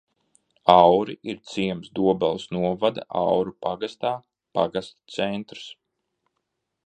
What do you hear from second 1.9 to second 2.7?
Dobeles